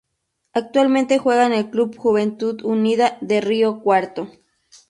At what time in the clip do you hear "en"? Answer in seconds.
1.45-1.53